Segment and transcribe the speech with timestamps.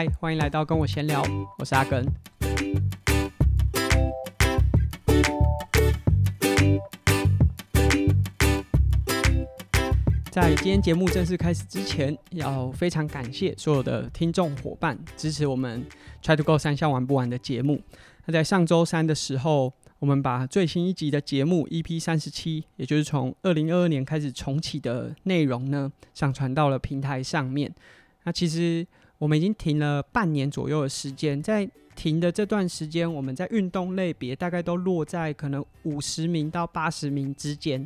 [0.00, 1.20] 嗨，欢迎来到跟我闲聊，
[1.58, 2.06] 我是阿根。
[10.30, 15.84] 在今天节目正式开始之前，要非常感谢所有的听众伙伴支持我们
[16.22, 17.82] Try to Go 三项玩不完的节目。
[18.26, 27.74] 那在上周三的时候，我们把最新一集的节目 EP 三十七，也就是从二零二二年开始重启的内容呢，上传到了平台上面。
[28.22, 28.86] 那其实
[29.18, 37.80] 我们已经停了半年左右的时间，在停的这段时间，我们在运动类别大概都落在可能五十名到八十名之间。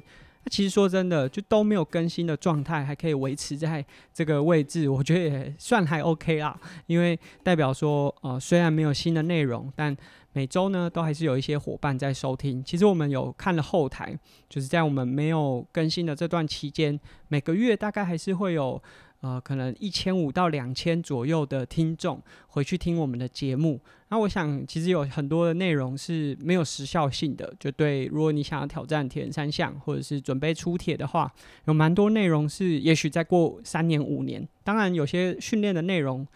[0.45, 3.83] 那其实说真的，就都没有更新的状态，还可以维持在
[4.13, 6.61] 这个位置，我觉得也算还 OK 啦。
[6.87, 9.97] 因为代表说，呃，虽然没有新的内容，但
[10.35, 12.62] 每周呢都还是有一些伙伴在收听。
[12.62, 14.15] 其实我们有看了后台，
[14.51, 18.83] 就是在我们没有更新的这段期间，每个月大概还是会有。
[19.23, 23.81] 呃，可能一千五到两千左右的听众回去听我们的节目。
[24.09, 27.55] 那我想，其实有很多的内容是没有时效性的。
[27.59, 31.33] 就对，如果你想要挑战铁人三项，或者是准备出铁的话，
[31.67, 36.27] 有蛮多内容是，也许再过三年五年，当然有些训练的内容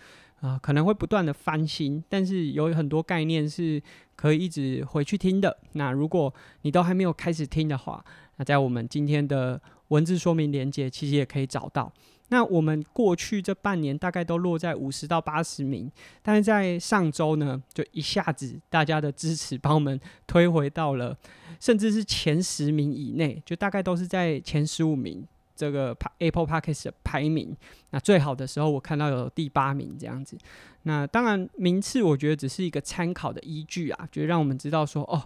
[0.40, 3.82] 啊、可能会不断的翻新，但是有很多概念是
[4.14, 5.58] 可以一直回去听的。
[5.72, 8.04] 那如果你都还没有开始听的话，
[8.36, 11.92] 那在我们今天的文字说明连接，其实也可以找到。
[12.28, 15.90] 那我们过去这半年大概都落在五十到八十名，
[16.22, 21.16] 但是在上周呢，就一下子大家的支持把我们推回到了，
[21.60, 27.56] 甚至是前十名以内，就大概都是在前十五名这个 Apple Podcast 的排名。
[27.90, 30.36] 那最好的时候我看到有第八名这样子。
[30.82, 35.22] 那当然名次我觉得只是一个参考的依据啊，就让我们知道说哦。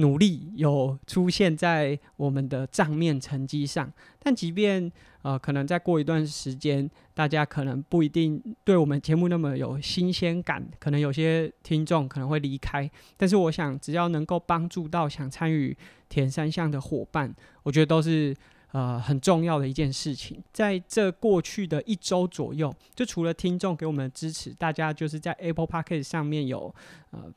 [0.00, 4.90] 努力有出现在我们的账面成绩上，但即便
[5.22, 12.90] 呃，可能再过一段时间，大家可能不一定对我们节目那么有新鲜感，可能有些听众可能会离开。
[13.16, 15.76] 但是我想，只要能够帮助到想参与
[16.08, 18.34] 铁人三项的伙伴，我觉得都是
[18.72, 20.42] 呃很重要的一件事情。
[20.52, 26.74] 在这过去的一周左右，就除了听众给我们支持，大家就是在 Apple Podcast 上面有
[27.10, 27.30] 呃。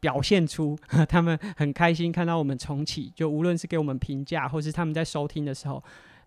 [0.00, 0.78] 表现出
[1.08, 5.82] 他们很开心看到我们重启，就无论是给我们评价，或是他们在收听的时候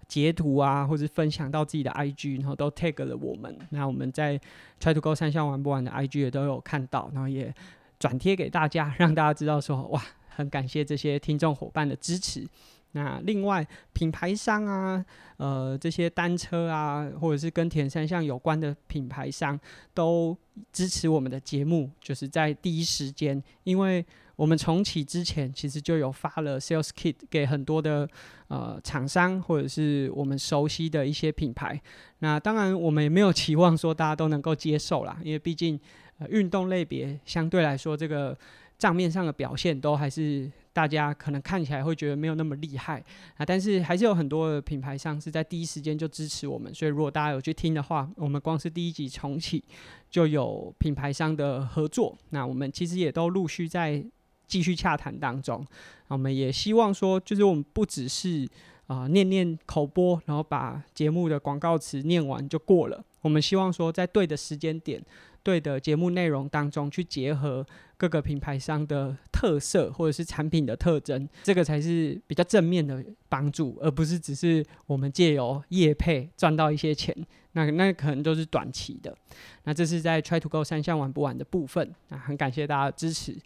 [0.08, 3.58] 截图啊，或是分享到自己的 IG，然后都 tag 了我们。
[3.70, 4.40] 那我们在
[4.80, 7.54] Try to Go 三项玩不完的 IG 也都有看到，然后也
[7.98, 12.46] 转贴给大家，让大家知道说哇，很感谢这些听众伙伴的支持。
[12.94, 15.06] 那另外品牌商啊，
[15.38, 19.58] 呃，这些单车啊，或者是跟铁三项有关的品牌商，
[19.94, 20.38] 都
[20.74, 28.06] 支持我们的节目，就是在第一时间，因为我们重启之前，其实就有发了 Sales Kit 给很多的
[28.50, 31.82] 呃厂商，或者是我们熟悉的一些品牌。
[32.20, 35.80] 那当然，我们也没有期望说大家都能够接受啦，因为毕竟
[36.18, 38.38] 呃运动类别相对来说，这个
[38.78, 40.52] 账面上的表现都还是。
[40.74, 43.04] 大家可能看起来会觉得没有那么厉害
[43.36, 49.64] 啊，但是还是有很多的品牌商是在第一时间就支持我们，所以如果大家有去听的话，我们光是第一集重启
[50.10, 54.04] 就有品牌商的合作，那我们其实也都陆续在
[54.48, 55.66] 继续洽谈当中。
[56.08, 58.48] 我们也希望说，就是我们不只是
[58.88, 63.04] 啊、念念口播，然后把节目的广告词念完就过了。
[63.22, 65.02] 我们希望说，在对的时间点。
[65.44, 67.66] 对的节目内容当中去结合
[67.98, 77.16] 各个品牌商的特色或者是产品的特征，这个才是比较正面的帮助，而不是只是我们借由业配赚到一些钱，
[77.54, 79.16] 那那可能都是短期的。
[79.64, 83.38] 那这是在 Try to Go 三项玩不完的部分，那很感谢大家的支持。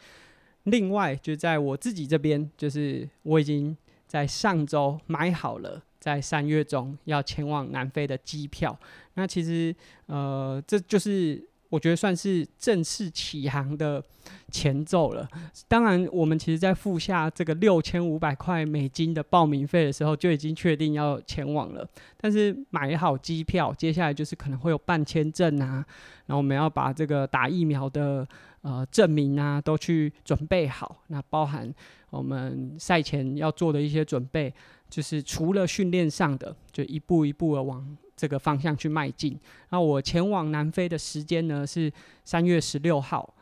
[0.63, 3.75] 另外就在我自己这边，就是我已经
[4.07, 8.77] 在上周买好了，在三月中要前往南非的机票。
[9.13, 9.75] 那其实
[10.07, 11.47] 呃，这就是。
[11.75, 14.01] 我觉得算是正式起航的
[14.49, 15.27] 前奏了。
[15.67, 21.85] 当然，我们其实，在付下这个六千五百块美金的报名费的时候，就已经确定要前往了。
[22.15, 25.85] 但是买好机票，接下来就是可能会有办签证啊，
[26.27, 28.25] 然后我们要把这个打疫苗的
[28.61, 31.03] 呃证明啊，都去准备好。
[31.07, 31.69] 那包含
[32.09, 34.53] 我们赛前要做的一些准备，
[34.89, 37.97] 就是除了训练上的，就一步一步的往。
[38.15, 39.39] 这个方向去迈进。
[39.69, 41.91] 那我前往南非的时间呢是
[42.23, 43.33] 三月十六号，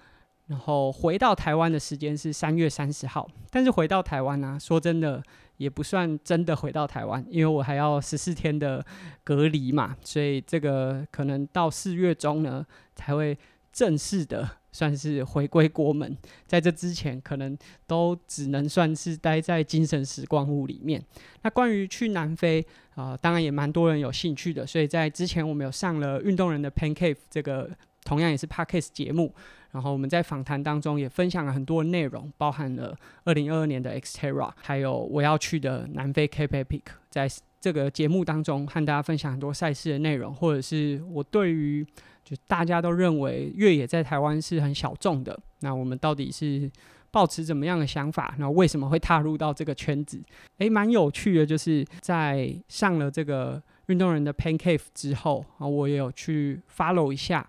[0.48, 3.30] 然后回到台湾的时间是三月三十号。
[3.50, 5.22] 但是回到台湾呢、说真的
[5.58, 8.84] 也不算真的回到台湾，因为我还要十四天的
[9.24, 12.66] 隔离嘛，所以这个可能到四月中呢
[12.96, 13.38] 才会
[13.72, 14.50] 正式的。
[14.74, 21.02] 算是回归国门，在这之前，可能都只能算是待在精神时光屋里面。
[21.44, 22.66] 那关于去南非
[22.96, 27.70] 啊、当然也蛮多人有兴趣的，所以在之前我们有上了运动人的 Pancake 这个
[28.04, 29.34] 同样也是 Podcast 节目。
[29.72, 36.82] 然后我们在访谈当中也分享了很多内容，包含了二零二二年的 Xterra，还有我要去的南非 Cape Epic。
[37.10, 37.28] 在
[37.60, 41.84] 这个节目当中，和大家分享很多赛事的内容，或者是我对于
[42.24, 46.72] 就大家都认为越野在台湾是很小众的，那我们到底是
[47.12, 48.36] 抱持怎么样的想法？
[48.40, 50.22] 那为什么会踏入到这个圈子？
[50.58, 57.48] 诶，蛮有趣的，就是在上了这个运动人的 Pan Cave 之后啊，我也有去 follow 一下。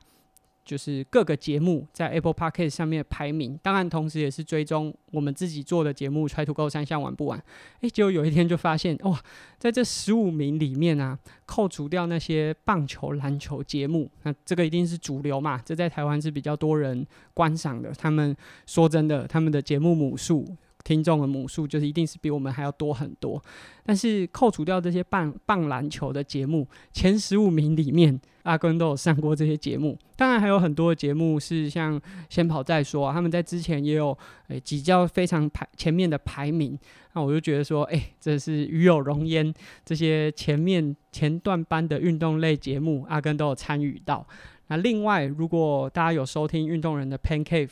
[0.65, 7.39] 就是各个节目在 Apple Podcast 上面的排名，当然同时也是追踪我们自己做的节目《Try to Go 三项玩不玩》。
[7.83, 9.21] 诶，结果有一天就发现，哇，
[9.59, 15.61] 在这十五名里面啊，扣除掉那些棒球、篮球节目，那这个一定是主流嘛？
[15.65, 17.93] 这在台湾是比较多人观赏的。
[17.93, 18.35] 他们
[18.67, 20.57] 说真的，他们的节目母数。
[20.85, 23.43] 听众的母数就是一定是比我们还要多很多，
[23.85, 29.99] 但是扣除掉这些棒棒篮球的节目，前十五名里面，阿根都有上过这些节目。
[30.15, 34.17] 当然还有很多的节目是像先跑再说啊，他们在之前也有
[34.49, 36.79] 诶比较非常排前面的排名。
[37.15, 39.53] 那我就觉得说，诶，这是与有荣焉，
[39.85, 44.27] 这些前面前段班的运动类节目，阿根都有参与到。
[44.67, 47.71] 那另外，如果大家有收听运动人的 Pancake。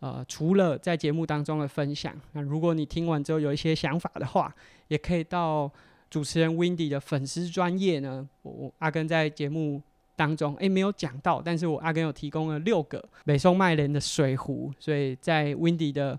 [0.00, 4.54] 呃，除了在节目当中的分享，那如果你听完之后有一些想法的话，
[4.86, 5.70] 也可以到
[6.08, 8.28] 主持人 Windy 的粉丝专业呢。
[8.42, 9.82] 我，我阿根在节目
[10.14, 16.18] 当中，诶、没有讲到，但是我阿根有提供了六个美松麦连的水壶，所以在 Windy 的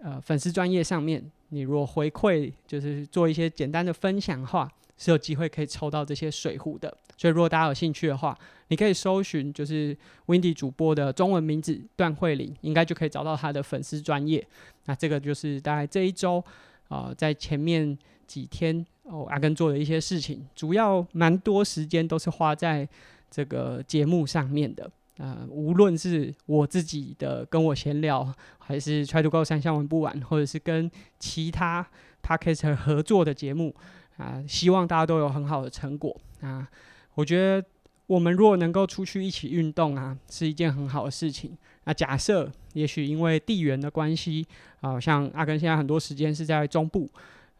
[0.00, 6.96] 呃粉丝专业上面，你如果回馈，就是做一些简单的分享的话，是有机会可以抽到这些水壶的。
[7.16, 8.36] 所以如果大家有兴趣的话，
[8.68, 9.96] 你可以搜寻就是
[10.26, 14.44] Windy 主播的中文名字段慧琳，应该就可以找到他的粉丝专业。
[14.86, 16.42] 那这个就是大概这一周
[16.88, 17.96] 啊、在前面
[18.26, 22.88] 几天哦，阿根做的一些事情，主要蛮多时间都是花在
[23.30, 24.90] 这个节目上面的。
[25.16, 31.86] 呃，无论是我自己的跟我闲聊，还是 Try to Go 三项玩不完，或者是跟其他
[32.22, 33.74] Podcaster 合作的节目
[34.16, 36.68] 啊、希望大家都有很好的成果啊。
[37.14, 37.66] 我觉得
[38.06, 41.56] 我们如果能够出去一起运动啊，是一件很好的事情。
[41.84, 44.46] 那假设也许因为地缘的关系
[44.80, 47.10] 啊，像阿根现在很多时间是在中部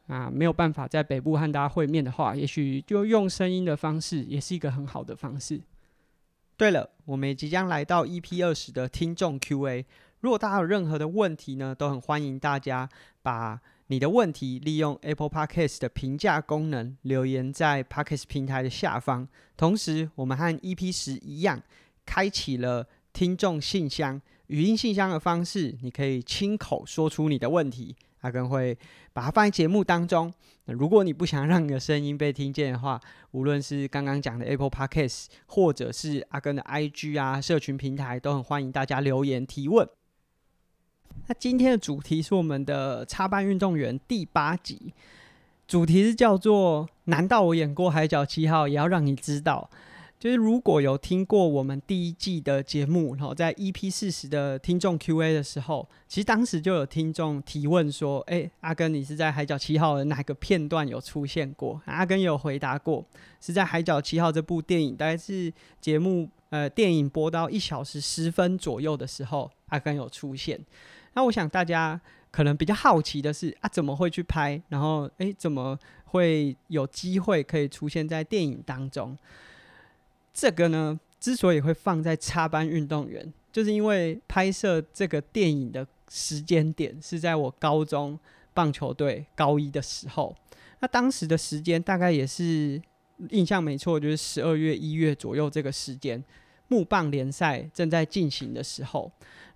[0.06, 5.60] 啊，没有办法在北部和大家会面的话，也许就用声音的方式也是一个很好的方式。
[6.56, 9.84] 对了，我们也即将来到 EP 二十的听众 Q&A，
[10.20, 12.88] 如果大家有任何的问题呢，都很欢迎大家
[13.22, 13.60] 把。
[13.88, 19.28] 你的问题利用 Apple Podcast 的评价功能留言在 Podcast 平台的下方。
[19.58, 21.62] 同时，我们和 EP 十一样，
[22.06, 28.76] 开启了听众信箱，语音信箱的方式，你可以亲口说出你的问题，阿根会
[29.12, 30.32] 把它放在节目当中。
[30.64, 32.98] 那如果你不想让你的声音被听见的话，
[33.32, 39.86] 无论是刚刚讲的 Apple Podcast，或者是阿根的 IG 啊，社群平台，都很欢迎大家留言提问。
[41.26, 44.92] 那今天的主题是我们的插班运动员第八集，
[45.66, 49.70] 主题是叫做“难道我演过海角七号，也要让你知道”。
[50.16, 63.04] 就是如果有听过我们第一季的节目，然后在 EP 四十的听众 Q&A 的时候，其实当时就有听众提问说：“哎、阿根，你是在海角七号的哪个片段有出现过？”阿根有回答过，
[63.38, 70.64] 是在海角七号这部电影，大概是节目呃电影播到一小时十分左右的时候，阿甘有出现。
[71.14, 74.62] 那我想大家可能比较好奇的是啊，怎么会去拍？
[74.68, 79.18] 然后诶，怎么会有机会可以出现在电影当中？
[80.32, 88.16] 这个呢，之所以会放在插班运动员，就是因为拍摄这个电影的时间点是在我高中
[88.52, 90.32] 棒球队高一的时候。
[90.78, 92.80] 那当时的时间大概也是
[93.30, 96.22] 印象没错，就是十二月、一月左右这个时间，
[96.74, 99.08] 木棒联赛正在进行的时候。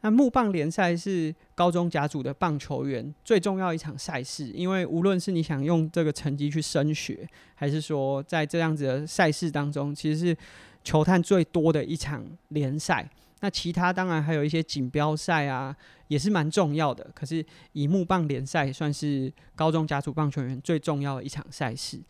[0.03, 10.37] 那木棒联赛是高中甲组的棒球员最重要一场赛事，因为无论是你想用这个成绩去升学，还是说在这样子的赛事当中，其实是
[10.85, 13.11] 球探最多的一场联赛。
[13.41, 15.75] 那其他当然还有一些锦标赛啊，
[16.07, 17.05] 也是蛮重要的。
[17.13, 22.01] 可是以木棒联赛算是高中甲组棒球员最重要的一场赛事。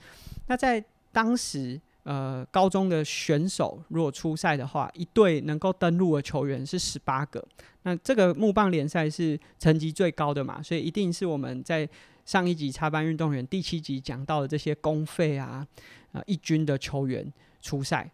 [0.49, 1.81] 那在当时。
[2.09, 7.47] 呃，高中的选手如果出赛的话，一队能够登陆的球员是十八个。
[7.83, 11.87] 那这个木棒联赛是成绩最高的嘛，所以一定是我们在
[12.25, 15.67] 上一集插班运动员第七集讲到的这些公费啊，
[16.13, 18.11] 啊、一军的球员出赛。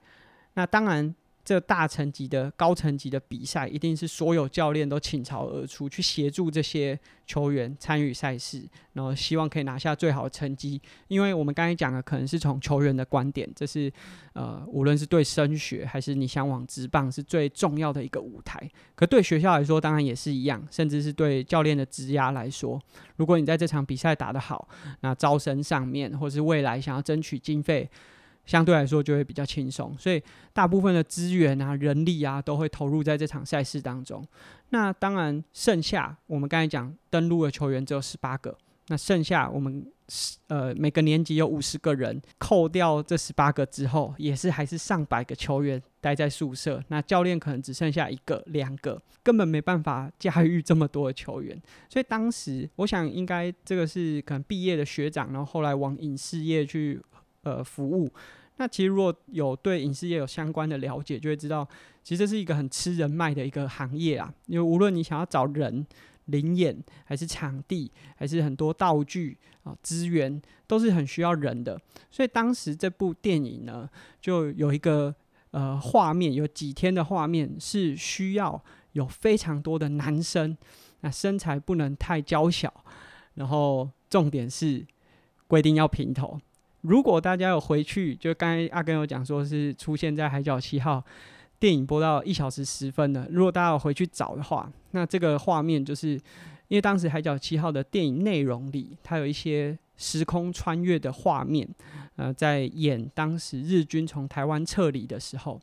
[0.55, 10.81] 那当然，这大层级的高层级的比赛，一定是所有教练都倾巢而出去协助这些球员参与赛事，然后希望可以拿下最好的成绩。
[11.07, 13.93] 因为我们刚才讲的，可能是从球员的观点，这是
[14.33, 18.59] 呃，无论是对升学还是你想往职棒，是最重要的一个舞台。
[18.95, 22.81] 可对学校来说，当然也是一样，甚至是对教练的职涯来说，
[23.17, 24.67] 如果你在这场比赛打得好，
[25.01, 27.91] 那招生上面，或是未来想要争取经费。
[28.47, 30.23] 相对来说就会比较轻松，所以
[30.53, 34.23] 大部分的资源啊、人力啊都会投入在这场赛事当中。
[34.71, 38.57] 那当然，剩下我们刚才讲登录的球员只有十八个，
[38.89, 39.87] 那剩下我们
[40.49, 46.83] 呃每个年级有五十个人，扣掉这十八个之后，也是还是上百个球员待在宿舍。
[46.89, 51.59] 那教练可能只剩下一个、两个，根本没办法驾驭这么多的球员。
[51.89, 57.01] 所以当时我想，应该这个是可能毕业的学长，然后后来往影视业去。
[57.45, 58.11] 呃，服务。
[58.57, 61.69] 那其实如果有对影视业有相关的了解，就会知道，
[62.03, 64.33] 其实这是一个很吃人脉的一个行业啊。
[64.47, 65.85] 因为无论你想要找人、
[66.27, 71.81] 临演，还是场地，还是很多道具啊、资源，都是很需要人的。
[72.11, 75.13] 所以当时这部电影呢，就有一个
[75.51, 80.57] 呃画面，有几天的画面是需要有非常多的男生，
[81.01, 82.73] 那身材不能太娇小，
[83.35, 84.87] 然后重点是
[85.49, 86.39] 规定要平头。
[86.85, 90.99] 如果大家有回去，就刚才阿根有讲说是出现在《海角七号》
[91.59, 93.27] 电影播到一小时十分的。
[93.31, 96.11] 如果大家有回去找的话，那这个画面就是
[96.69, 101.67] 因为当时《海角七号》的电影内容里，它有一些时空穿越的画面，
[102.17, 105.59] 呃，在演当时日军从台湾撤离的时候，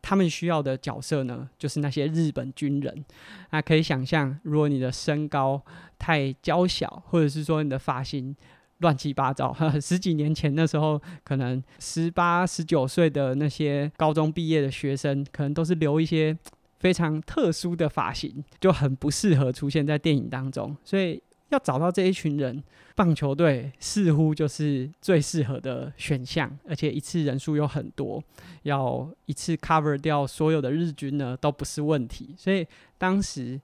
[0.00, 3.04] 他们需要的角色呢，就是那些日本军人。
[3.50, 5.60] 那可以想象，如果你的身高
[5.98, 8.34] 太娇小，或者是说你的发型，
[8.78, 16.36] 乱七八糟， 十几年前那时候，可能十八、十九岁的那些高中毕业的学生，可能都是留一些
[16.80, 20.76] 非常特殊的发型，就很不适合出现在电影当中。
[20.84, 22.62] 所以要找到这一群人，
[22.94, 28.22] 棒球队似乎就是最适合的选项，而且一次人数又很多，
[28.64, 32.34] 要一次 cover 掉所有的日军呢，都不是问题。
[32.36, 32.66] 所以
[32.98, 33.60] 当时。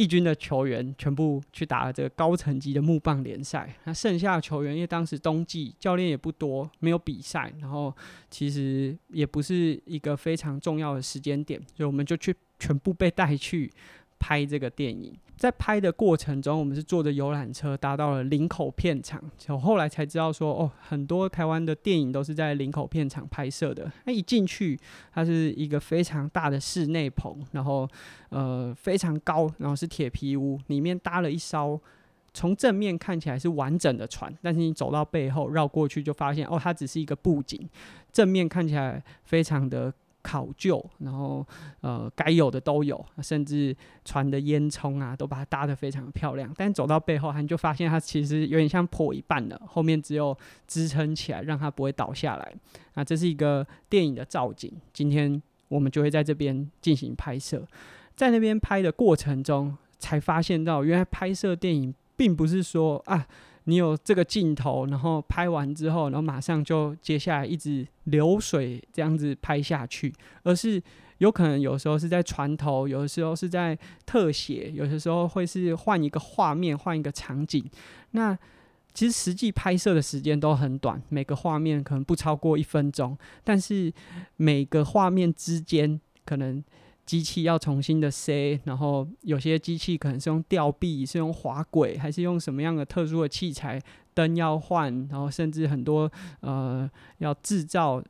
[0.00, 7.94] 义军的球员全部去打了这个高层级的木棒联赛，那剩下的球员因为当时冬季教练也不多，没有比赛，然后
[8.30, 13.70] 其实也不是一个非常重要的时间点，所以我们就去全部被带去
[14.20, 15.12] 拍这个电影。
[15.36, 19.18] 在拍的过程中，我们是坐着游览车搭到了林口片场。
[19.48, 23.90] 我后来才知道说，哦，很多台湾的电影都是在林口片场拍摄的。
[24.04, 24.78] 那一进去，
[25.14, 27.88] 它是一个非常大的室内棚，然后
[28.28, 31.80] 呃非常高，然后是铁皮屋，里面搭了一艘
[32.34, 37.66] 从正面看起来是完整的船，但是你走到背后绕过去就发现，哦，它只是一个布景，
[38.12, 39.90] 正面看起来非常的。
[40.22, 41.46] 考究，然后
[41.80, 43.74] 呃，该有的都有，甚至
[44.04, 46.52] 船的烟囱啊，都把它搭得非常漂亮。
[46.56, 50.36] 但走到背后，你就发现它其实有点像破一半了，后面只有
[50.66, 52.54] 支撑起来，让它不会倒下来。
[52.94, 57.66] 那这是一个电影的造景，今天我们就会在这边进行拍摄。
[58.14, 63.26] 在那边拍的过程中，才发现到原来拍摄电影并不是说啊。
[63.64, 70.12] 你有这个镜头，然后拍完之后，然后马上就接下来一直流水这样子拍下去，
[70.42, 70.82] 而是
[71.18, 77.64] 有可能有时候是在船头，有的时候是在特写，有的时候会是换一个画面，换一个场景。
[78.12, 78.36] 那
[78.94, 83.92] 其实实际拍摄的时间都很短，每个画面可能不超过一分钟，但是
[84.36, 86.62] 每个画面之间可能。
[87.10, 93.82] 机器要重新的塞，然后有些机器可能是用吊臂，是用滑轨，还是用什么样的特殊的器材？
[94.14, 96.88] 灯要换，然后甚至很多呃
[97.18, 98.00] 要制造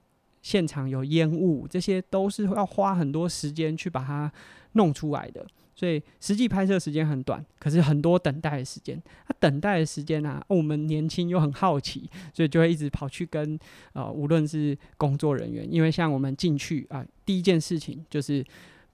[0.42, 4.30] 现场有烟雾，这些都是要花很多时间去把它
[4.72, 5.46] 弄出来的。
[5.74, 9.02] 所以实际拍摄时间很短，可是很多等待的时间。
[9.28, 13.58] 那等待的时间啊，我们年轻又很好奇，所以就会一直跑去跟
[13.94, 18.44] 呃无论是工作人员，因为像我们进去啊，第一件事情就是。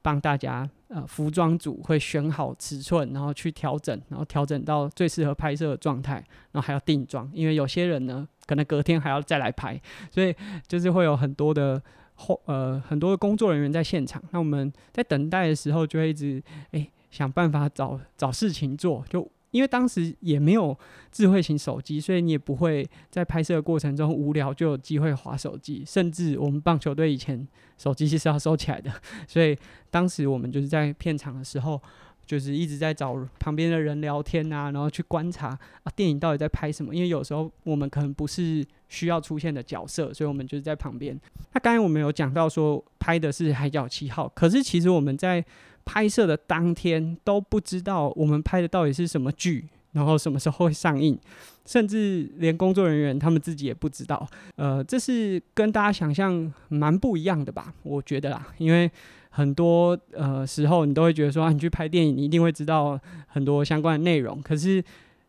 [0.06, 6.14] 帮大家，呃，服装组会选好尺寸，然后去调整，然后调整到最适合拍摄的状态，
[6.52, 9.80] 然后还要定妆，因为有些人呢，可能隔天还要再来拍，
[10.12, 10.32] 所以
[10.68, 11.82] 就是会有很多的
[12.14, 14.22] 后，呃，很多的工作人员在现场。
[14.30, 19.28] 那我们在等待的时候，就会一直诶想办法找找事情做，就。
[19.50, 20.76] 因为当时也没有
[21.10, 25.82] 智慧型手机，所以你也不会在拍摄的过程中无聊就有机会滑手机。
[25.86, 27.46] 甚至我们棒球队以前
[27.78, 28.90] 手机其实要收起来的，
[29.26, 29.56] 所以
[29.90, 31.80] 当时我们就是在片场的时候，
[32.26, 36.94] 就是一直在找旁边的人聊天啊，然后去观察啊电影到底在拍什么。
[36.94, 41.18] 因为有时候我们可能不是需要出现的角色，所以我们就是在旁边。
[41.52, 45.44] 那刚才我们有讲到说拍的是《海角七号》，可是其实我们在
[45.86, 49.66] 拍摄的当天都不知道我们拍的到底是什么剧。
[49.92, 51.18] 然后什么时候会上映，
[51.64, 54.28] 甚至连工作人员他们自己也不知道。
[54.56, 57.72] 呃，这是跟大家想象蛮不一样的吧？
[57.82, 58.90] 我觉得啦，因为
[59.30, 64.38] 很多呃时候你都会觉得说，啊，你去拍电影，你一定会知道很多相关的内容。
[64.42, 64.84] 可是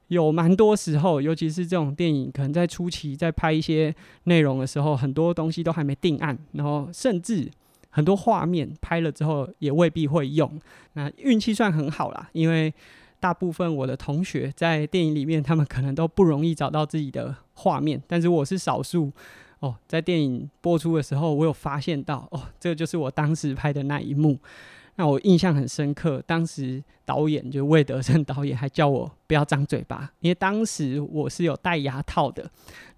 [0.09, 3.95] 有蛮多时候，尤其是这种电影，可能在初期在拍一些
[4.25, 7.49] 内容的时候，很多东西都还没定案，然后甚至
[7.97, 10.47] 很多画面拍了之后也未必会用。
[10.93, 12.71] 那运气算很好啦，因为。
[13.19, 19.11] 大部分我的同学在电影里面，他们可能都不容易找到自己的画面，但是我是少数
[19.59, 19.75] 哦。
[19.87, 24.37] 在电影播出的时候，我有发现到哦，这就是我当时拍的那一幕，
[24.97, 26.21] 那我印象很深刻。
[26.27, 32.47] 当时导演就魏德圣导演还叫我不要张嘴巴，因为当时我是有戴牙套的。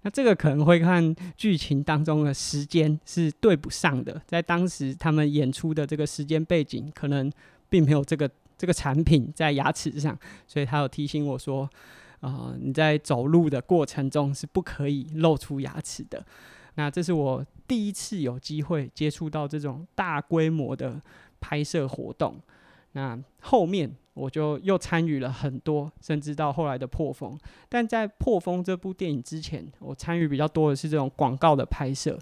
[0.02, 7.32] 那这个可能会看剧情当中的时间是对不上的，在当时他们演出的这个时间背景，可能
[7.68, 8.28] 并没有这个。
[8.60, 10.14] 这个产品在牙齿上，
[10.46, 11.66] 所以他有提醒我说
[12.20, 16.22] ：“啊、你在走路的过程中是不可以露出牙齿的。”
[16.76, 21.00] 那这是我第一次有机会接触到这种大规模的
[21.40, 22.36] 拍摄活动。
[22.92, 27.38] 那后面我就又参与了很多，甚至到后来的破风。
[27.68, 32.18] 但在破风这部电影之前，我参与比较多的是这种广告的拍摄。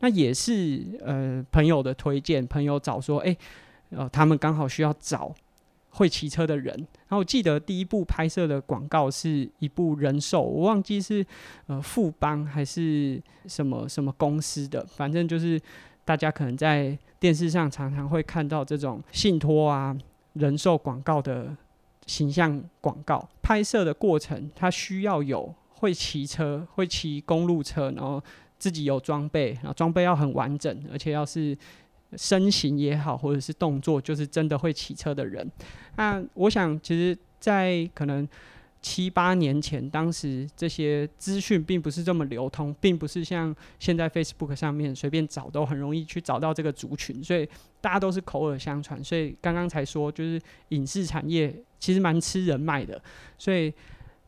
[0.00, 3.36] 那也是呃朋友的推荐，朋友找说：“哎，
[3.90, 5.34] 呃，他们刚好需要找。”
[5.92, 11.26] 会骑车的人，然后我记得第一部拍摄的广告是一部人寿，我忘记是
[11.66, 15.60] 呃富邦还是什么什么公司的，反正就是
[16.10, 19.96] 大家可能在电视上常常会看到这种信托啊
[20.32, 21.56] 人寿广告的
[22.04, 23.28] 形象广告。
[23.40, 28.20] 拍摄的过程，它需要有会骑车、会骑公路车，然后
[28.58, 31.56] 自己有装备，然后装备要很完整，而且要是。
[32.16, 35.48] 身形也好，或者是动作，就是真的会骑车的人。
[35.94, 38.28] 那我想，其实，在可能
[38.82, 47.48] 七八年前，当时这些资讯并不是这么流通，并不是像现在 Facebook 上面随便找都很容易去找到这个族群，所以
[47.80, 49.02] 大家都是口耳相传。
[49.02, 53.02] 所以刚刚才说，就是影视产业其实蛮吃人脉的，
[53.36, 53.72] 所以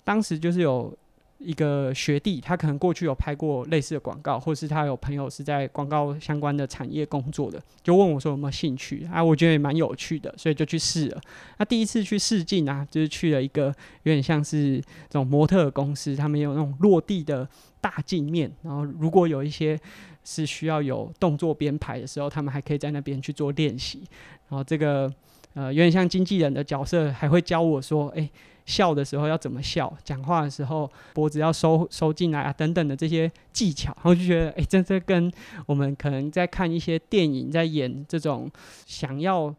[0.04, 0.96] 当时就是有。
[1.44, 9.22] 一个学弟，他可能过去有拍过类似的广告，或是他有朋友是在广告相关的产业工作的，就问我说有没有兴趣啊？
[9.22, 11.20] 我觉得也蛮有趣的，所以就去试了。
[11.59, 13.66] 那第一次去试镜啊，就是去了一个
[14.05, 17.48] 有点像是这种模特公司，他们有那种落地的
[17.81, 19.78] 大镜面，然后如果有一些
[20.24, 24.02] 是需要有动作编排的时候，他们还可以在那边去做练习。
[24.48, 25.12] 然后这个
[25.55, 28.31] 呃有点像经纪人的角色，还会教我说，哎。
[28.64, 35.31] 笑的时候要怎么笑，讲话的时候脖子要收收进来啊，等等的这些技巧，然后就觉得，哎，这这跟
[35.66, 38.51] 我们可能在看一些电影，在演这种
[38.87, 39.55] 想要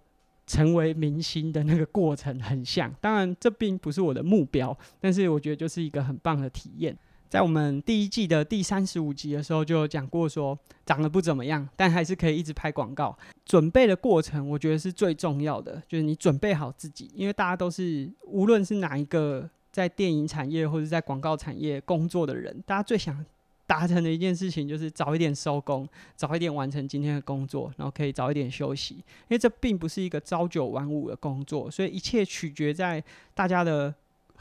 [0.45, 2.93] 成为明星的那个过程很像。
[2.99, 6.97] 当然，这并不是我的目标，但是我觉得就是一个很棒的体验。
[7.33, 13.17] 在我们第一季的第三十五集的时候，就有讲过说长得不怎么样，但还是可以一直拍广告。
[13.43, 23.25] 准备的过程，我觉得是最重要的，就是你准备好自己，因为大家都是无论是哪一个在电影产业或者在广告产业工作的人，大家最想
[23.65, 28.93] 达成的一件事情就是早一点收工，早一点完成今天的工作，然后可以早一点休息。
[28.93, 33.91] 因为这并不是一个朝九晚五的工作，所以一切取决在大家的。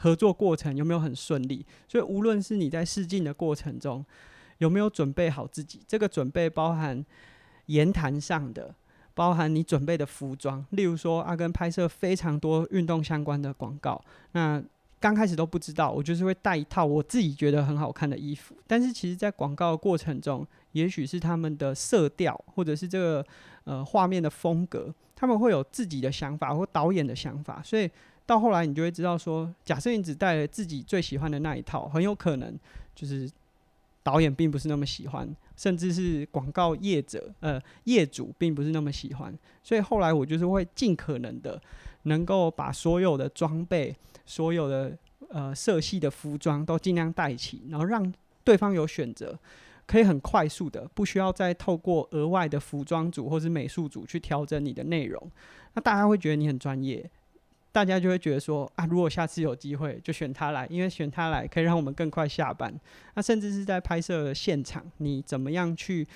[0.03, 1.65] 合作过程有没有很顺利？
[1.87, 4.05] 所以无论是你在试镜的过程中
[4.57, 7.05] 有没有准备好自己，这个准备包含
[7.67, 8.75] 言谈上的，
[9.13, 10.65] 包含你准备的服装。
[10.71, 14.61] 例如说，阿根拍摄非常多运动相关的广告，那
[14.99, 18.53] 刚开始都不知道，我就是会带一套我自己觉得很好看的衣服。
[18.67, 23.25] 但是其实，在广告的过程中，也许是他们的色调，或者是这个
[23.63, 27.89] 呃画面的风格，他们会有自己的想法或导演的想法，所以。
[28.25, 32.57] 到后来，你就会知道说，假设你只带了自己最喜欢的那一套，很有可能
[32.95, 33.29] 就是
[34.01, 39.37] 导演并不是那么喜欢，甚至是广告业者呃业主并不是那么喜欢。
[39.61, 41.61] 所以后来我就是会尽可能的
[42.03, 43.93] 能够把所有的装备、
[44.25, 44.97] 所有的
[45.29, 48.13] 呃色系的服装都尽量带齐，然后让
[48.45, 49.37] 对方有选择，
[49.85, 55.31] 可以很快速的，不需要再透过额外的服装组或是美术组去调整你的内容。
[55.73, 57.09] 那大家会觉得你很专业。
[57.73, 62.73] 大家就会觉得说啊，如果下次有机会，就选他来，因为选他来可以让我们更快下班。
[63.15, 66.07] 那甚至是在拍摄现场，你怎么样去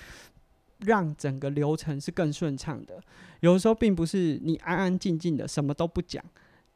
[0.78, 3.02] 让整个流程是更顺畅的？
[3.40, 6.24] 有的时候并不是你安安静静的什么都不讲，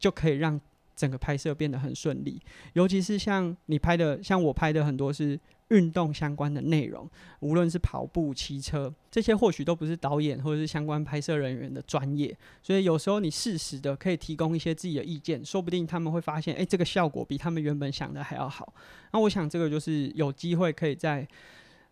[0.00, 0.60] 就可以让
[0.96, 2.40] 整个拍摄变得很顺利。
[2.74, 5.38] 尤其是像你拍的，像我拍的很多是。
[5.68, 7.08] 运动相关的内容，
[7.40, 18.70] 无论是跑步、骑车，这些或许都不是导演或者是相关拍摄人员的专业，所以有时候你适时的可以提供一些自己的意见，说不定他们会发现，诶，这个效果比他们原本想的还要好。
[19.14, 21.26] 那我想这个就是有机会可以在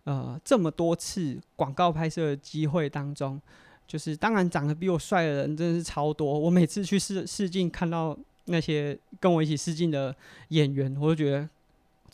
[0.04, 3.40] 呃这么多次广告拍摄的机会当中，
[3.86, 8.14] 就是当然长得比我帅的人真的是超多，我每次去试试镜看到
[8.50, 10.14] 那些跟我一起试镜的
[10.48, 11.48] 演员，我就觉得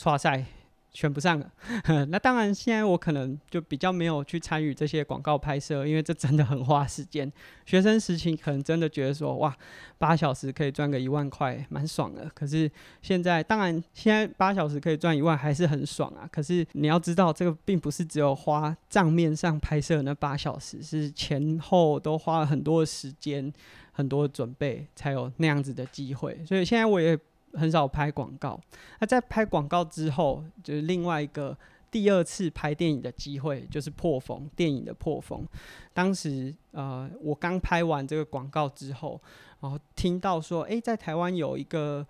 [0.04, 0.44] 哇塞。
[0.92, 1.52] 选不上了，
[2.08, 7.30] 那当然，现在我可能就比较没有去参与这些广告拍摄，因为这真的很花时间。
[7.66, 9.54] 学生时期可能真的觉得说，哇，
[9.98, 12.26] 八小时可以赚个一万块，蛮爽的。
[12.34, 12.70] 可是
[13.02, 16.26] 现在，当然现在八小时可以赚一万还是很爽啊。
[16.32, 23.52] 可是你要知道，这个并不是只有花账面上拍摄那八小时，是前后都花了很多的时间、
[23.96, 26.38] 很多准备，才有那样子的机会。
[26.46, 27.18] 所以现在我也。
[27.52, 28.60] 很少拍广告，
[29.00, 31.56] 那在拍广告之后，就是另外一个
[31.90, 35.42] 第二次拍电影的机会，就是破风电影的破风。
[35.94, 39.18] 当时呃，我刚拍完这个广告之后，
[39.60, 42.06] 然后听到说，诶、在台湾有一个。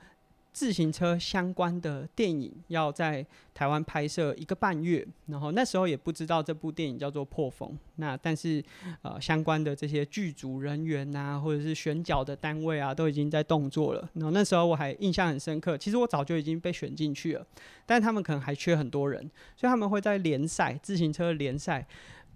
[0.56, 7.68] 自行车相关的电影要在台湾拍摄一个半月，然后那时候也不知道这部电影叫做《破风》。
[7.96, 8.64] 那但是
[9.02, 14.08] 呃，相关的这些剧组人员啊，或者是选角的单位啊，都已经在动作了。
[14.14, 17.46] 然后那时候我还印象很深刻，其实我早就已经被选进去了，
[17.84, 19.20] 但他们可能还缺很多人，
[19.58, 21.86] 所以他们会在联赛自行车联赛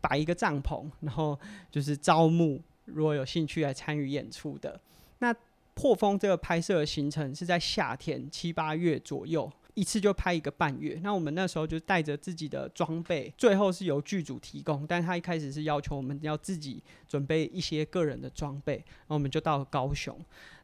[0.03, 1.39] 摆一个帐篷，然后
[1.71, 4.79] 就是招募如果有兴趣来参与演出的
[5.21, 5.35] 那。
[5.81, 11.01] 破风这个拍摄的行程是在夏天七八月左右，一次就拍一个半月。
[11.03, 18.75] 那我们那时候就带着自己的装备，最后是由剧组提供，但他一开始是要求我们要自己准备一些个人的装备。
[18.75, 20.15] 然后我们就到了高雄，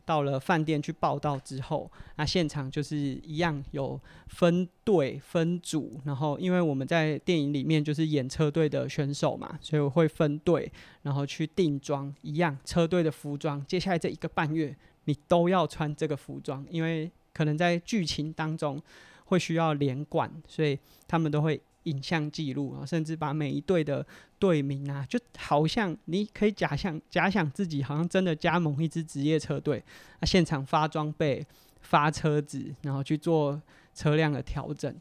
[0.04, 10.70] 到了饭店去报到之后，那现场就是一样有分队分组，然后因为我们在电影里面就是演车队的选手嘛，所以我会分队，
[11.04, 13.64] 然后去定妆，一样车队的服装。
[13.66, 14.76] 接下来这一个半月。
[15.06, 18.80] 你都要穿这个服装，因为可能在剧情当中
[19.24, 24.06] 会需要连贯，所以他们都会影像记录啊，甚至把每一队的
[24.38, 29.82] 队名啊，就好像你可以假想假想自己好像真的加盟一支职业车队，
[30.20, 31.44] 啊，现场发装备、
[31.80, 33.60] 发车子，然后去做
[33.94, 34.94] 车辆的调整，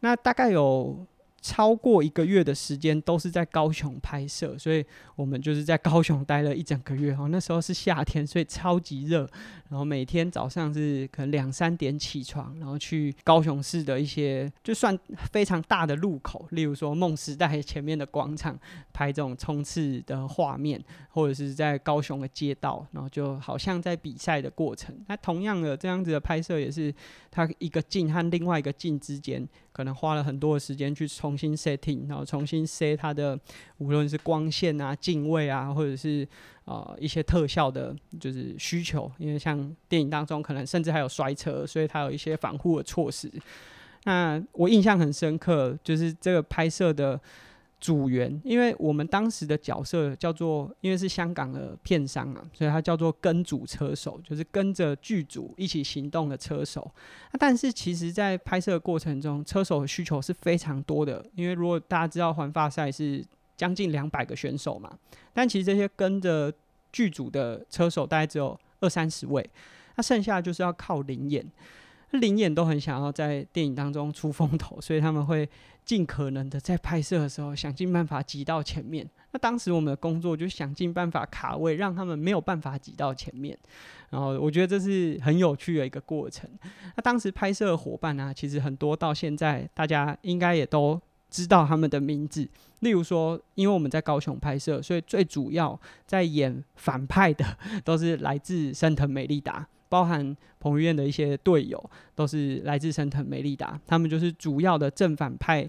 [0.00, 1.06] 那大概有。
[1.40, 7.14] 超过一个月的时间都是在高雄拍摄，所以我们就是在高雄待了一整个月。
[7.14, 9.28] 哦，那时候是夏天，所以超级热。
[9.68, 14.98] 然后每天早上是可能两三点起床，然后去高雄市的一些就算
[15.30, 18.58] 非常大的路口，例如说梦时代前面的广场
[18.92, 24.96] 拍这种冲刺的画面，或者是在高雄的街道，然后就好像在比赛的过程。
[25.06, 26.92] 那同样的这样子的拍摄也是，
[27.30, 29.46] 它一个镜和另外一个镜之间，
[29.78, 33.38] 可能花了很多的时间去重新 setting，然后重新 set 它的
[33.78, 36.26] 无论是光线啊、镜位啊，或者是。
[36.70, 43.32] 呃，一些特效的，就是需求，因为像电影当中可能甚至还有摔车，所以它有一些防护的措施。
[44.04, 47.18] 那我印象很深刻，就是这个拍摄的
[47.80, 56.90] 组员，因为我们当时的角色叫做，因为是香港的片商啊，所以它叫做跟组车手，就是跟着剧组一起行动的车手。
[57.38, 63.24] 但是其实，在拍摄过程中，车手的需求是非常多的，因为如果大家知道环法赛是。
[63.58, 64.88] 将近两百个选手嘛，
[65.32, 66.52] 但其实这些跟着
[66.92, 69.44] 剧组的车手大概只有二三十位，
[69.96, 71.44] 那剩下就是要靠临演，
[72.12, 75.48] 临演都很想要在电影当中出风头，所以他们会
[75.88, 79.08] 尽可能的在拍摄的时候想尽办法挤到前面。
[79.32, 83.58] 那当时我们的工作就想尽办法卡位，让他们没有办法挤到前面。
[84.10, 86.48] 然后我觉得这是很有趣的一个过程。
[86.94, 91.00] 那当时拍摄的伙伴啊，其实很多到现在大家应该也都。
[91.30, 92.48] 知道他们的名字，
[92.80, 97.44] 例如说，因为我们在高雄拍摄，所以最主要在演反派的
[97.84, 105.68] 都是来自升腾美利达，包含彭于晏的一些队友都是来自升腾美利达，他们就是主要的正反派。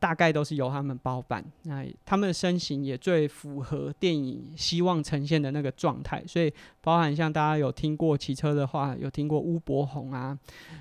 [0.00, 6.52] 大概都是由他们包办，那他们的身形也最符合电影希望呈现的那个状态，所以
[6.82, 10.38] 包含像大家有听过骑车的话，有听过乌柏宏啊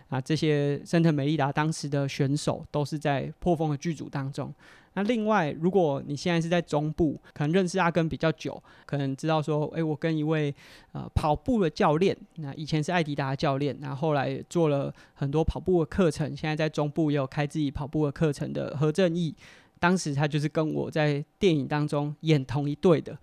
[0.10, 4.54] 啊这些升腾美利达当时的选手都是在破风的剧组当中。
[4.96, 10.54] 那另外，如果你现在是在中部，可能认识阿根比较久，可能知道说，诶、我跟一位
[10.92, 19.36] 呃跑步的教练，那以前是爱迪达教练，然后后来做了很多跑步的课程，现在在中部也有开自己跑步的课程的何正义，
[19.80, 23.18] 当时他就是跟我在电影当中演同一队的。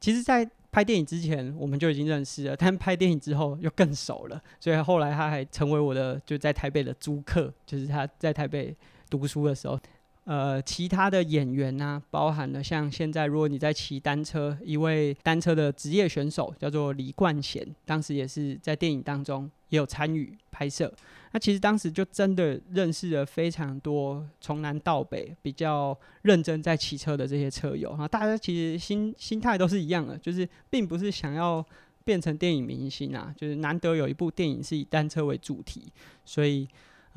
[0.00, 8.76] 其实，在拍电影之前我们就已经认识了，但拍电影之后又更熟了，所以后来他还成为我的就在台北的租客，就是他在台北
[9.08, 9.80] 读书的时候。
[10.28, 20.92] 呃，其他的演员呢、啊，包含了像现在如果你在骑单车，一位单车的职业选手叫做李冠贤，当时也是在电影当中也有参与拍摄。
[21.32, 31.64] 那其实当时就真的认识了非常多从南到北比较认真在骑车的这些车友啊，大家其实心心态都是一样的，就是并不是想要
[32.04, 35.84] 变成电影明星啊，就是难得有一部电影是以单车为主题，
[36.26, 36.68] 所以。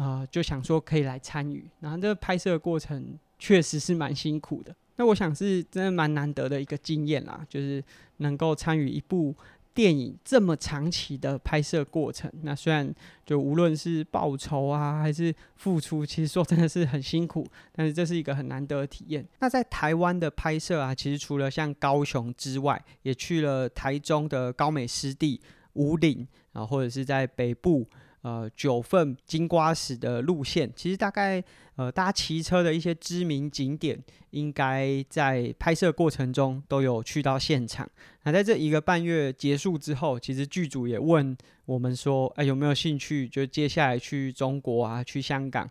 [0.01, 4.75] 啊、就想说可以来参与，然后这个拍摄过程确实是蛮辛苦的。
[4.95, 7.83] 那我想是真的蛮难得的一个经验啦，就是
[8.17, 9.35] 能够参与一部
[9.75, 12.31] 电影这么长期的拍摄过程。
[12.41, 12.91] 那虽然
[13.23, 19.23] 就无论是报酬啊，还是付出，其实说真的是很辛苦，但是这是一个很难得的体验。
[19.39, 25.39] 那在台湾的拍摄啊，其实除了像高雄之外，也去了台中的高美湿地、
[25.73, 27.87] 武岭，然后或者是在北部。
[28.21, 31.43] 呃，九份金瓜石的路线，其实大概
[31.75, 37.89] 呃，大家骑车的一些知名景点，应该在拍摄过程中都有去到现场。
[38.23, 43.27] 那在这一个半月结束之后，其实剧组也问我们说，哎、有没有兴趣？
[43.27, 45.67] 就接下来去中国啊，去香港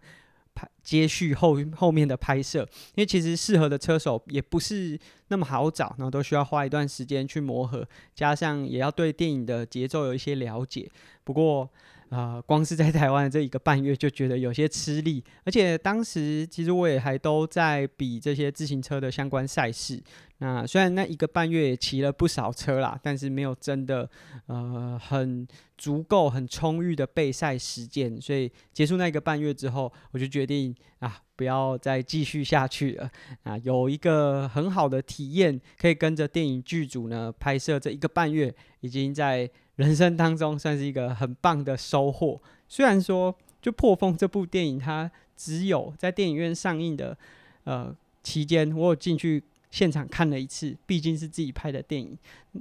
[0.52, 2.68] 拍接续后后面的拍摄。
[2.96, 10.90] 因为其实适合的车手也不是那么好找，然后都需要花一段时间去磨合，加上也要对电影的节奏有一些了解。
[11.22, 11.70] 不过，
[12.11, 20.03] 呃，光是在台湾这一个半月就觉得有些吃力，而且当时其实我也还都在比这些自行车的相关赛事。
[20.38, 24.11] 那虽然那一个半月也骑了不少车啦，但是没有真的
[24.46, 25.46] 呃很
[25.79, 33.09] 足够、很充裕的备赛时间，所以结束那一个半月之后，我就决定啊不要再继续下去了。
[33.44, 39.49] 啊，有一个很好的体验，可以跟着电影剧组呢拍摄这一个半月，已经在。
[39.81, 42.38] 人生当中算是一个很棒的收获。
[42.69, 47.16] 虽然说，就《破风》这部电影，它只有在电影院上映的
[47.64, 52.16] 呃期间，我有进去现场看了一次，毕竟是自己拍的电影。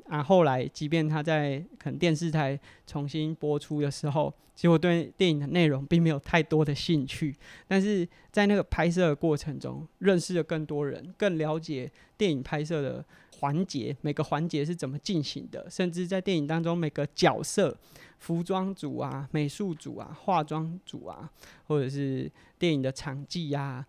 [0.08, 7.36] 啊，后来即便他在可能电视台重新播出的时候，其实我对电影的内容并没有太多的兴趣。
[7.68, 13.06] 但是在那个拍摄的过程中，认识了更多人，更了解电影拍摄的。
[13.42, 15.66] 环节每个环节是怎么进行的？
[15.70, 17.74] 甚至在电影当中每个角色，
[18.18, 21.32] 服装组啊、美术组啊、化妆组啊，
[21.66, 23.86] 或者是电影的场记啊、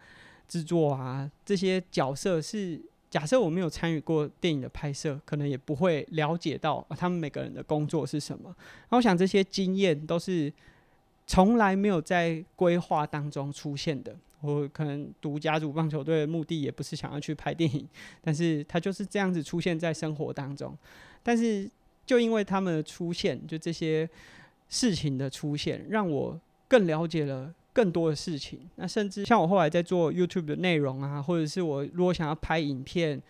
[0.47, 2.81] 制作啊，这些角色是
[3.11, 8.45] 假设我没有参与过电影的拍摄，可能也不会了解到他们每个人的工作是什么。
[8.47, 10.53] 然后我想这些经验都是
[11.27, 14.17] 从来没有在规划当中出现的。
[14.43, 17.87] 我可能读甲组棒球队的目的也不是想要去拍电影，
[18.23, 20.75] 但是他就是这样子出现在生活当中。
[21.23, 21.69] 但是
[22.07, 24.09] 就因为他们的出现，就这些
[24.69, 28.69] 事情的出现，让我更了解了更多的事情。
[28.77, 33.23] 那甚至像我后来在做 YouTube 的内容啊，或者是我如果想要拍影片、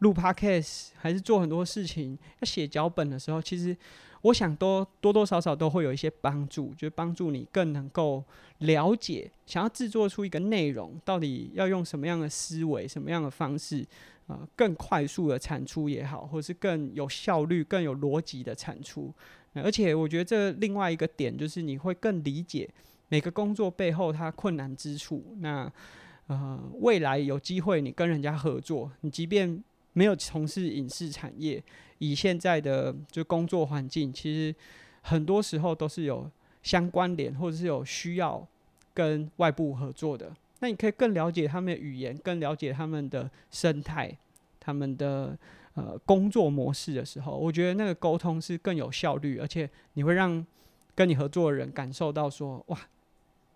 [0.00, 3.76] 录 Podcast，还是做很多事情要写脚本的时候，其实。
[4.22, 8.22] 我想多多多少少都会有一些帮助，就帮助你更能够
[8.58, 13.84] 了解，想要制作出一个内容，到底要用什么样的思维、什么样的方式，
[14.28, 19.12] 呃，更快速的产出也好，或者是更有效率、更有逻辑的产出。
[19.54, 22.70] 而且我觉得这另外一个点就是你会更理解
[23.12, 25.22] 每个工作背后它困难之处。
[25.40, 25.70] 那
[26.28, 31.62] 呃，未来有机会你跟人家合作，你即便没有从事影视产业。
[31.98, 34.54] 以现在的就工作环境，其实
[35.02, 36.30] 很多时候都是有
[36.62, 38.48] 相关联，或者是有需要
[38.94, 40.34] 跟外部合作的。
[40.60, 44.10] 那你可以更了解他们的语言，更了解他们的生态，
[44.58, 45.36] 他们的
[45.74, 50.44] 呃工作模式的时候，我觉得那个沟通是更有效率，而且你会让
[50.94, 52.78] 跟你合作的人感受到说，哇，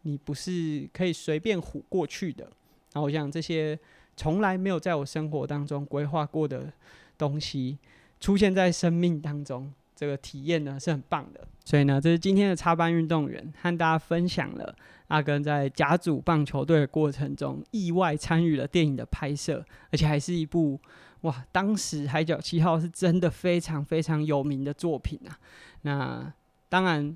[0.07, 2.45] 你不是可以随便唬过去的。
[2.93, 3.79] 然后我想这些
[4.17, 6.73] 从来没有在我生活当中规划过的
[7.19, 7.77] 东西。
[8.19, 11.47] 出现在生命当中，这个体验呢是很棒的。
[11.67, 14.75] 所以呢，这是今天的插班运动员和大家分享了
[15.09, 20.81] 阿根在甲组棒球队的过程中，意外参与了电影的拍摄，而且还是一部
[21.21, 25.39] 哇，当时《海角七号》是真的非常非常有名的作品啊。
[25.83, 26.33] 那
[26.71, 27.15] 当然，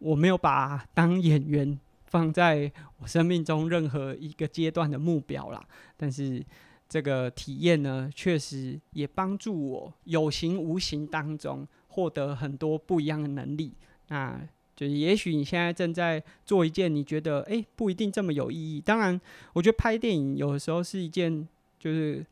[0.00, 1.80] 我没有把当演员
[2.12, 2.70] 放在
[3.00, 5.60] 我生命中任何一个阶段的目标啦，
[5.96, 6.44] 但是。
[6.92, 13.72] 这个体验呢，确实也帮助我有形无形当中获得很多不一样的能力。
[14.08, 14.38] 那
[14.76, 18.78] 就是也许你现在正在做一件你觉得诶不一定这么有意义。
[18.78, 19.18] 当然，
[19.54, 21.48] 我觉得拍电影有的时候是一件
[21.78, 22.22] 就是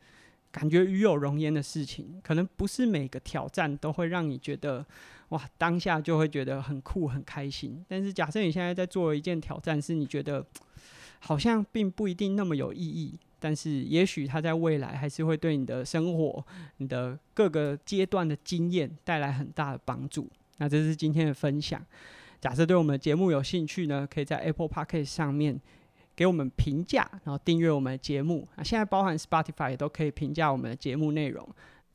[0.51, 4.85] 感觉与有荣焉的事情，可能不是每个挑战都会让你觉得
[5.31, 7.83] 哇，当下就会觉得很酷很开心。
[7.89, 10.45] 但是假设你现在在做一件挑战，是你觉得
[11.19, 16.45] 好像并不一定那么有意义，但是也许它在未来还是会对你的生活、
[16.77, 20.29] 你的各个阶段的经验带来很大的帮助。
[20.57, 21.83] 那这是今天的分享。
[22.39, 25.59] 假设对我们的节目有兴趣呢，可以在 Apple Podcast 上面。
[26.13, 28.45] 给我们评价，然后订阅我们的节目。
[28.55, 31.47] 那现在包含 Spotify 也都可以评价我们的节目内容。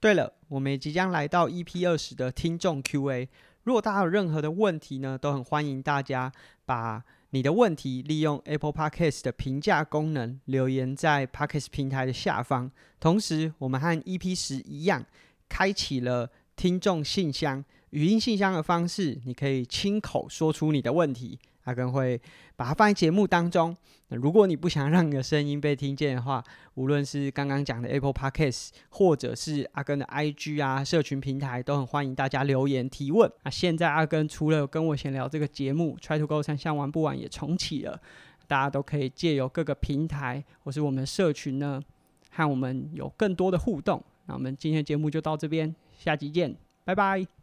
[0.07, 3.29] 对了，我们也即将来到 EP 二十的听众 Q&A。
[3.64, 6.31] 如果大家有任何的问题呢，都很欢迎大家
[6.64, 12.71] 把你的问题利用 Apple Podcast 的评价功能留言在 Podcast 平台的下方。
[13.01, 15.05] 同时，我们和 EP 十一样，
[15.49, 21.37] 开启了听众信箱，语音信箱的方式，你可以亲口说出你的问题。
[21.66, 22.20] 阿根会
[22.57, 23.76] 把它放在节目当中。
[24.09, 26.42] 那如果你不想让你的声音被听见的话，
[26.74, 33.31] 无论是刚刚讲的 Apple Podcast，或者是阿根的 IG 啊、社群平台，都很欢迎大家留言提问。
[33.42, 38.00] 那现在阿根除了跟我闲聊这个节目，Try to Go 三项玩不完也重启了，
[38.46, 41.83] 大家都可以借由各个平台或是我们社群呢，
[42.31, 44.02] 和我们有更多的互动。
[44.26, 47.36] 那我们今天的节目就到这边，下集见，拜拜。